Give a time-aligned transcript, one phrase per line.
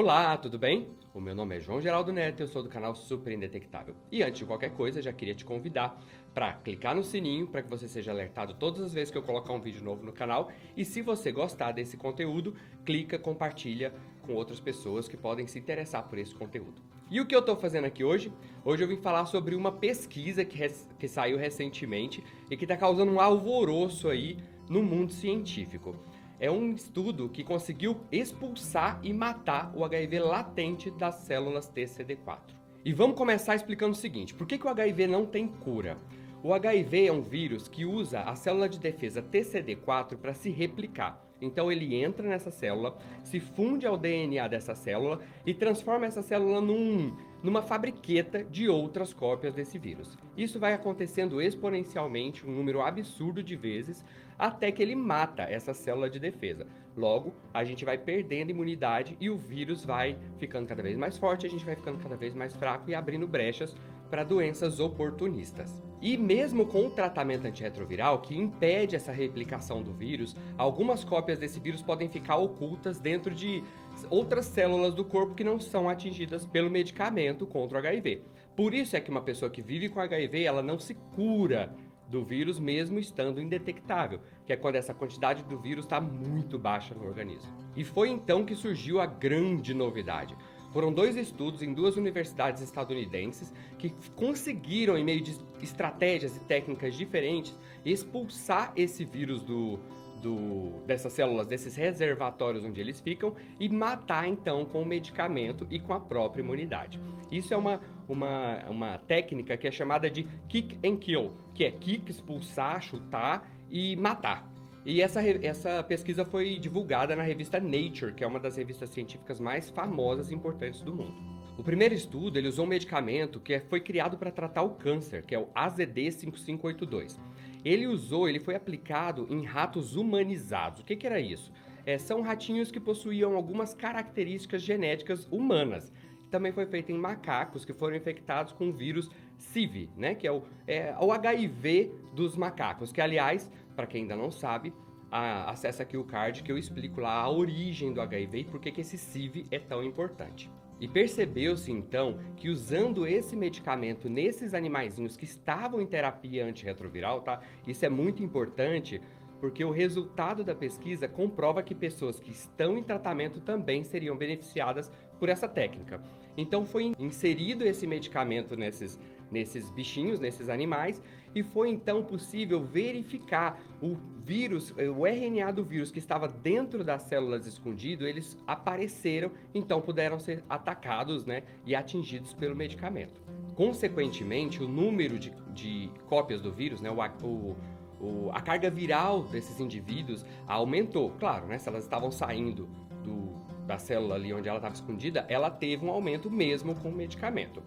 [0.00, 0.86] Olá, tudo bem?
[1.12, 3.96] O meu nome é João Geraldo Neto eu sou do canal Super Indetectável.
[4.12, 6.00] E antes de qualquer coisa, já queria te convidar
[6.32, 9.52] para clicar no sininho para que você seja alertado todas as vezes que eu colocar
[9.52, 10.52] um vídeo novo no canal.
[10.76, 13.92] E se você gostar desse conteúdo, clica, compartilha
[14.22, 16.80] com outras pessoas que podem se interessar por esse conteúdo.
[17.10, 18.32] E o que eu estou fazendo aqui hoje?
[18.64, 20.60] Hoje eu vim falar sobre uma pesquisa que,
[20.96, 24.38] que saiu recentemente e que está causando um alvoroço aí
[24.70, 25.96] no mundo científico
[26.40, 32.56] é um estudo que conseguiu expulsar e matar o HIV latente das células TCD4.
[32.84, 35.98] E vamos começar explicando o seguinte: por que, que o HIV não tem cura?
[36.42, 41.27] O HIV é um vírus que usa a célula de defesa TCD4 para se replicar.
[41.40, 46.60] Então ele entra nessa célula, se funde ao DNA dessa célula e transforma essa célula
[46.60, 50.16] num, numa fabriqueta de outras cópias desse vírus.
[50.36, 54.04] Isso vai acontecendo exponencialmente, um número absurdo de vezes,
[54.38, 56.66] até que ele mata essa célula de defesa.
[56.96, 61.46] Logo, a gente vai perdendo imunidade e o vírus vai ficando cada vez mais forte,
[61.46, 63.74] a gente vai ficando cada vez mais fraco e abrindo brechas
[64.10, 65.82] para doenças oportunistas.
[66.00, 71.58] E mesmo com o tratamento antirretroviral, que impede essa replicação do vírus, algumas cópias desse
[71.58, 73.64] vírus podem ficar ocultas dentro de
[74.08, 78.22] outras células do corpo que não são atingidas pelo medicamento contra o HIV.
[78.54, 81.74] Por isso é que uma pessoa que vive com HIV, ela não se cura
[82.08, 86.94] do vírus mesmo estando indetectável, que é quando essa quantidade do vírus está muito baixa
[86.94, 87.52] no organismo.
[87.76, 90.36] E foi então que surgiu a grande novidade.
[90.72, 96.94] Foram dois estudos em duas universidades estadunidenses que conseguiram, em meio de estratégias e técnicas
[96.94, 99.78] diferentes, expulsar esse vírus do,
[100.22, 105.80] do, dessas células, desses reservatórios onde eles ficam, e matar então com o medicamento e
[105.80, 107.00] com a própria imunidade.
[107.30, 111.70] Isso é uma, uma, uma técnica que é chamada de kick and kill, que é
[111.70, 114.57] kick, expulsar, chutar e matar.
[114.84, 119.40] E essa, essa pesquisa foi divulgada na revista Nature, que é uma das revistas científicas
[119.40, 121.14] mais famosas e importantes do mundo.
[121.58, 125.34] O primeiro estudo ele usou um medicamento que foi criado para tratar o câncer, que
[125.34, 127.18] é o AZD5582.
[127.64, 130.80] Ele usou, ele foi aplicado em ratos humanizados.
[130.80, 131.52] O que, que era isso?
[131.84, 135.92] É, são ratinhos que possuíam algumas características genéticas humanas.
[136.30, 140.14] Também foi feito em macacos que foram infectados com o vírus CIV, né?
[140.14, 144.74] Que é o, é, o HIV dos macacos, que aliás para quem ainda não sabe,
[145.08, 148.80] acessa aqui o card que eu explico lá a origem do HIV e por que
[148.80, 150.50] esse CIV é tão importante.
[150.80, 157.40] E percebeu-se então que usando esse medicamento nesses animaizinhos que estavam em terapia antirretroviral, tá?
[157.68, 159.00] Isso é muito importante
[159.40, 164.90] porque o resultado da pesquisa comprova que pessoas que estão em tratamento também seriam beneficiadas
[165.20, 166.02] por essa técnica.
[166.36, 168.98] Então foi inserido esse medicamento nesses,
[169.30, 171.00] nesses bichinhos, nesses animais,
[171.34, 177.02] e foi então possível verificar o vírus, o RNA do vírus que estava dentro das
[177.02, 183.20] células escondido, eles apareceram, então puderam ser atacados né, e atingidos pelo medicamento.
[183.54, 187.56] Consequentemente, o número de, de cópias do vírus, né, o, o
[188.00, 191.10] o, a carga viral desses indivíduos aumentou.
[191.18, 191.58] Claro, né?
[191.58, 192.68] Se elas estavam saindo
[193.02, 193.34] do,
[193.66, 197.62] da célula ali onde ela estava escondida, ela teve um aumento mesmo com o medicamento.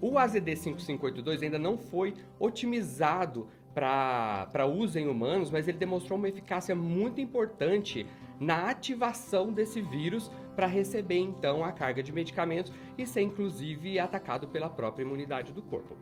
[0.00, 6.74] O AZD5582 ainda não foi otimizado para uso em humanos, mas ele demonstrou uma eficácia
[6.74, 8.06] muito importante
[8.38, 14.48] na ativação desse vírus para receber então a carga de medicamentos e ser inclusive atacado
[14.48, 15.96] pela própria imunidade do corpo.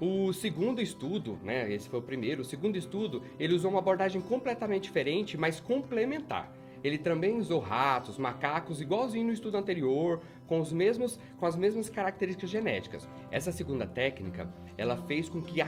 [0.00, 4.20] O segundo estudo, né, esse foi o primeiro, o segundo estudo, ele usou uma abordagem
[4.20, 6.52] completamente diferente, mas complementar.
[6.84, 11.88] Ele também usou ratos, macacos, igualzinho no estudo anterior, com, os mesmos, com as mesmas
[11.88, 13.08] características genéticas.
[13.30, 15.62] Essa segunda técnica, ela fez com que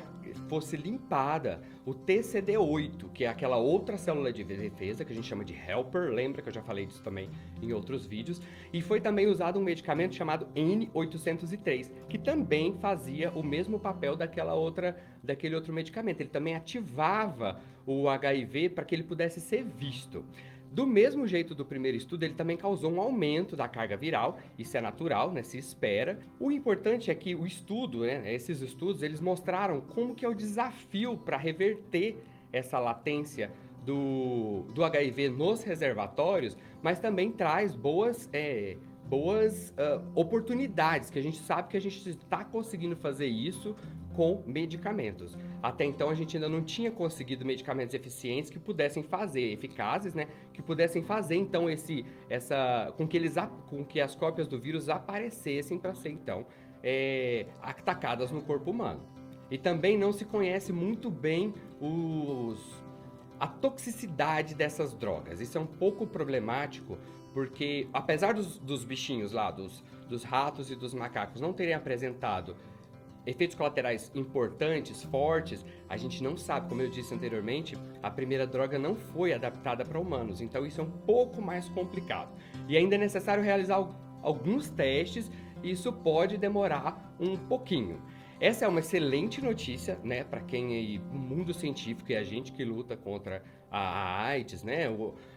[0.48, 5.44] fosse limpada o TCD8, que é aquela outra célula de defesa que a gente chama
[5.44, 7.30] de helper, lembra que eu já falei disso também
[7.62, 8.40] em outros vídeos,
[8.72, 14.54] e foi também usado um medicamento chamado N803, que também fazia o mesmo papel daquela
[14.54, 16.20] outra, daquele outro medicamento.
[16.20, 20.24] Ele também ativava o HIV para que ele pudesse ser visto.
[20.76, 24.76] Do mesmo jeito do primeiro estudo, ele também causou um aumento da carga viral, isso
[24.76, 26.18] é natural, né, se espera.
[26.38, 30.34] O importante é que o estudo, né, esses estudos, eles mostraram como que é o
[30.34, 33.50] desafio para reverter essa latência
[33.86, 38.76] do, do HIV nos reservatórios, mas também traz boas, é,
[39.08, 43.74] boas uh, oportunidades, que a gente sabe que a gente está conseguindo fazer isso
[44.16, 45.36] com medicamentos.
[45.62, 50.26] Até então a gente ainda não tinha conseguido medicamentos eficientes que pudessem fazer, eficazes, né,
[50.54, 53.34] que pudessem fazer então esse, essa, com que eles,
[53.68, 56.46] com que as cópias do vírus aparecessem para ser então
[56.82, 59.02] é, atacadas no corpo humano.
[59.50, 62.84] E também não se conhece muito bem os
[63.38, 65.42] a toxicidade dessas drogas.
[65.42, 66.96] Isso é um pouco problemático,
[67.34, 72.56] porque apesar dos, dos bichinhos lá, dos, dos ratos e dos macacos, não terem apresentado
[73.26, 76.68] efeitos colaterais importantes, fortes, a gente não sabe.
[76.68, 80.84] Como eu disse anteriormente, a primeira droga não foi adaptada para humanos, então isso é
[80.84, 82.32] um pouco mais complicado.
[82.68, 83.76] E ainda é necessário realizar
[84.22, 85.30] alguns testes
[85.62, 88.00] e isso pode demorar um pouquinho.
[88.38, 92.52] Essa é uma excelente notícia, né, para quem aí, o mundo científico e a gente
[92.52, 94.84] que luta contra a AIDS, né,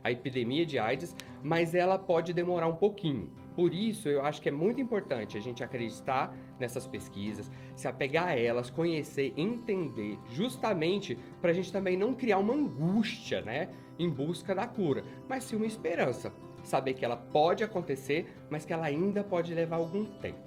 [0.04, 3.32] a epidemia de AIDS, mas ela pode demorar um pouquinho.
[3.56, 8.28] Por isso, eu acho que é muito importante a gente acreditar nessas pesquisas, se apegar
[8.28, 14.10] a elas, conhecer, entender, justamente para a gente também não criar uma angústia, né, em
[14.10, 16.34] busca da cura, mas sim uma esperança.
[16.64, 20.40] Saber que ela pode acontecer, mas que ela ainda pode levar algum tempo,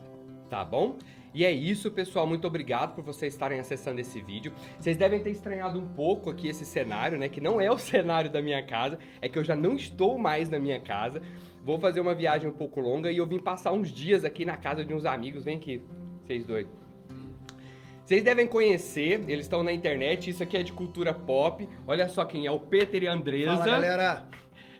[0.48, 0.98] tá bom?
[1.34, 2.26] E é isso, pessoal.
[2.26, 4.52] Muito obrigado por vocês estarem acessando esse vídeo.
[4.78, 7.28] Vocês devem ter estranhado um pouco aqui esse cenário, né?
[7.28, 10.50] Que não é o cenário da minha casa, é que eu já não estou mais
[10.50, 11.22] na minha casa.
[11.64, 14.56] Vou fazer uma viagem um pouco longa e eu vim passar uns dias aqui na
[14.56, 15.44] casa de uns amigos.
[15.44, 15.82] Vem aqui,
[16.22, 16.66] vocês dois.
[18.04, 21.68] Vocês devem conhecer, eles estão na internet, isso aqui é de cultura pop.
[21.86, 23.58] Olha só quem é, o Peter e a Andresa.
[23.58, 24.24] Fala, galera!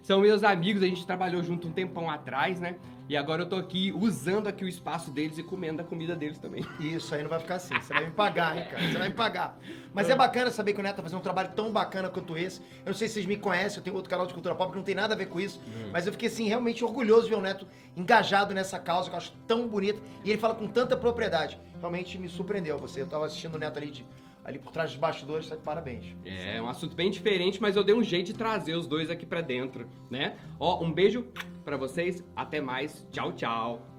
[0.03, 2.77] São meus amigos, a gente trabalhou junto um tempão atrás, né?
[3.09, 6.39] E agora eu tô aqui usando aqui o espaço deles e comendo a comida deles
[6.39, 6.65] também.
[6.81, 7.75] Isso aí não vai ficar assim.
[7.75, 8.83] Você vai me pagar, hein, cara?
[8.83, 9.59] Você vai me pagar.
[9.93, 12.61] Mas é bacana saber que o Neto tá fazendo um trabalho tão bacana quanto esse.
[12.61, 14.77] Eu não sei se vocês me conhecem, eu tenho outro canal de cultura pop que
[14.79, 15.61] não tem nada a ver com isso.
[15.67, 15.91] Hum.
[15.93, 17.67] Mas eu fiquei, assim, realmente orgulhoso de ver o Neto
[17.97, 20.01] engajado nessa causa, que eu acho tão bonita.
[20.25, 21.61] E ele fala com tanta propriedade.
[21.81, 23.03] Realmente me surpreendeu você.
[23.03, 24.07] Eu tava assistindo o Neto ali de
[24.45, 26.17] ali por trás dos bastidores, tá de parabéns.
[26.25, 29.25] É, um assunto bem diferente, mas eu dei um jeito de trazer os dois aqui
[29.25, 30.37] para dentro, né?
[30.59, 31.27] Ó, um beijo
[31.65, 33.92] para vocês, até mais, tchau, tchau.